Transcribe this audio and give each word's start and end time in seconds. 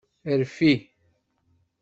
Rfi. 0.41 0.71